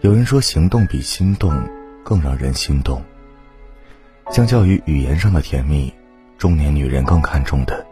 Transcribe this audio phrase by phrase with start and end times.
[0.00, 1.52] 有人说，行动比心动
[2.04, 3.02] 更让人心动。
[4.30, 5.92] 相较于语言上的甜蜜，
[6.38, 7.84] 中年女人更看重的，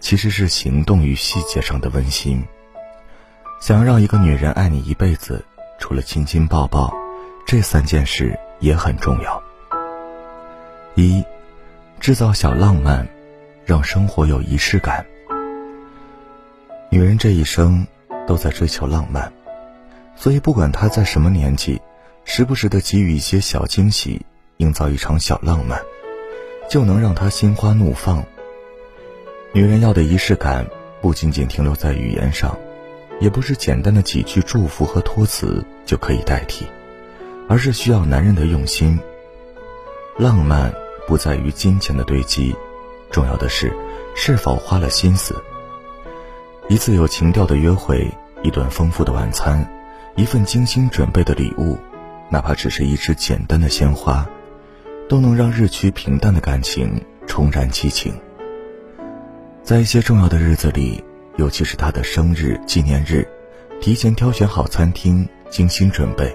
[0.00, 2.42] 其实是行动与细节上的温馨。
[3.60, 5.44] 想要让一个女人爱你一辈子，
[5.78, 6.92] 除了亲亲抱抱，
[7.46, 9.40] 这三件事也很重要。
[10.96, 11.22] 一，
[12.00, 13.06] 制造小浪漫，
[13.64, 15.06] 让生活有仪式感。
[16.90, 17.86] 女人这一生
[18.26, 19.32] 都在追求浪漫。
[20.26, 21.80] 所以，不管他在什么年纪，
[22.24, 25.80] 时不时的给予一些小惊喜，营造一场小浪漫，
[26.68, 28.24] 就能让他心花怒放。
[29.52, 30.66] 女人要的仪式感，
[31.00, 32.58] 不仅仅停留在语言上，
[33.20, 36.66] 也不是简单的几句祝福和托词就可以代替，
[37.48, 38.98] 而是需要男人的用心。
[40.18, 40.74] 浪漫
[41.06, 42.52] 不在于金钱的堆积，
[43.12, 43.72] 重要的是
[44.16, 45.40] 是否花了心思。
[46.68, 48.10] 一次有情调的约会，
[48.42, 49.64] 一顿丰富的晚餐。
[50.16, 51.78] 一份精心准备的礼物，
[52.30, 54.26] 哪怕只是一支简单的鲜花，
[55.10, 58.14] 都能让日趋平淡的感情重燃激情。
[59.62, 61.04] 在一些重要的日子里，
[61.36, 63.28] 尤其是他的生日、纪念日，
[63.78, 66.34] 提前挑选好餐厅，精心准备。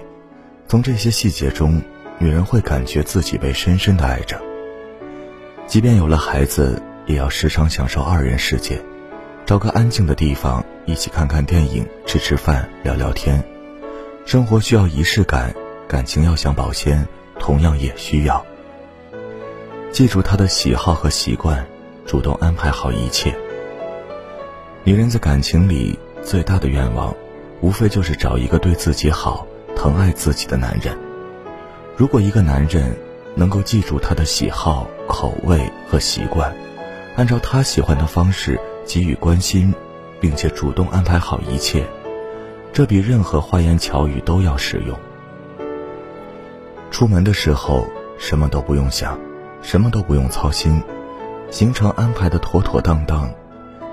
[0.68, 1.82] 从这些细节中，
[2.18, 4.40] 女人会感觉自己被深深的爱着。
[5.66, 8.80] 即便有了孩子，也要时常享受二人世界，
[9.44, 13.42] 找个安静的地方，一起看看电影、吃吃饭、聊聊天。
[14.24, 15.54] 生活需要仪式感，
[15.88, 17.06] 感情要想保鲜，
[17.38, 18.44] 同样也需要。
[19.90, 21.66] 记住他的喜好和习惯，
[22.06, 23.36] 主动安排好一切。
[24.84, 27.14] 女人在感情里最大的愿望，
[27.60, 30.96] 无非就是找一个对自己好、疼爱自己的男人。
[31.96, 32.96] 如果一个男人
[33.34, 36.54] 能够记住她的喜好、口味和习惯，
[37.16, 39.74] 按照他喜欢的方式给予关心，
[40.20, 41.84] 并且主动安排好一切。
[42.72, 44.98] 这比任何花言巧语都要实用。
[46.90, 47.86] 出门的时候，
[48.18, 49.18] 什么都不用想，
[49.60, 50.82] 什么都不用操心，
[51.50, 53.30] 行程安排的妥妥当当，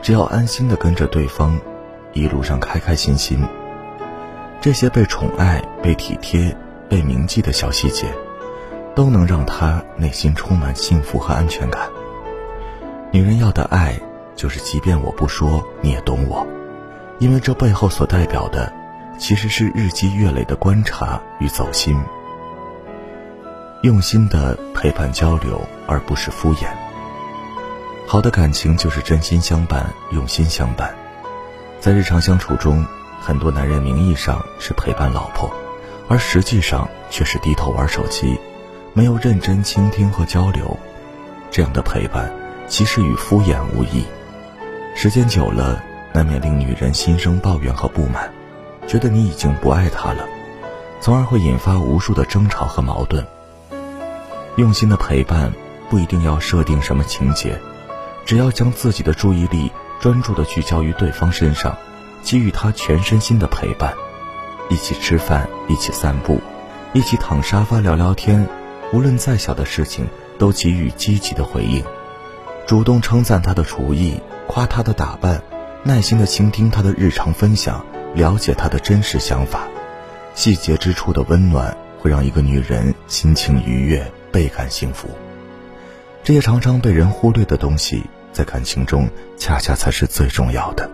[0.02, 1.60] 只要安心的跟着对方，
[2.14, 3.44] 一路上开开心心。
[4.62, 6.56] 这些被宠爱、被体贴、
[6.88, 8.08] 被铭记的小细节，
[8.96, 11.90] 都能让他内心充满幸福和安全感。
[13.12, 14.00] 女人要的爱，
[14.36, 16.48] 就是即便我不说，你也懂我。
[17.20, 18.72] 因为这背后所代表的，
[19.18, 22.02] 其实是日积月累的观察与走心，
[23.84, 26.68] 用心的陪伴交流，而不是敷衍。
[28.08, 30.96] 好的感情就是真心相伴，用心相伴。
[31.82, 32.86] 在日常相处中，
[33.20, 35.52] 很多男人名义上是陪伴老婆，
[36.08, 38.40] 而实际上却是低头玩手机，
[38.94, 40.76] 没有认真倾听和交流。
[41.52, 42.32] 这样的陪伴，
[42.70, 44.06] 其实与敷衍无异。
[44.96, 45.84] 时间久了。
[46.14, 48.32] 难免令女人心生抱怨和不满，
[48.88, 50.26] 觉得你已经不爱她了，
[51.00, 53.26] 从而会引发无数的争吵和矛盾。
[54.56, 55.54] 用心的陪伴
[55.90, 57.58] 不一定要设定什么情节，
[58.26, 61.78] 只要将自己的注意力专注的聚焦于对方身上，
[62.24, 63.94] 给予他全身心的陪伴，
[64.70, 66.42] 一起吃饭，一起散步，
[66.94, 68.46] 一起躺沙发聊聊天，
[68.92, 71.84] 无论再小的事情都给予积极的回应，
[72.66, 75.42] 主动称赞他的厨艺，夸他的打扮。
[75.82, 79.68] 耐心的倾听他的日常分享，了解他的真实想法，
[80.36, 85.08] 细节之处的温暖会让一个女人心情愉悦，倍感幸福。
[86.22, 88.04] 这些常常被人忽略的东西，
[88.34, 90.90] 在感情中恰恰才是最重要的。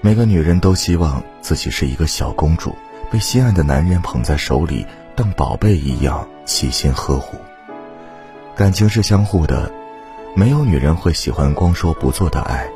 [0.00, 2.74] 每个女人都希望自己是一个小公主，
[3.12, 4.84] 被心爱的男人捧在手里，
[5.14, 7.38] 当宝贝一样细心呵护。
[8.56, 9.70] 感情是相互的，
[10.34, 12.68] 没有女人会喜欢光说不做的爱。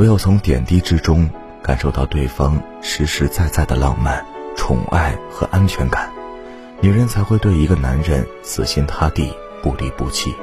[0.00, 1.28] 唯有从点滴之中
[1.62, 4.24] 感受到对方实实在在的浪漫、
[4.56, 6.10] 宠爱和安全感，
[6.80, 9.30] 女人才会对一个男人死心塌地、
[9.62, 10.34] 不离不弃。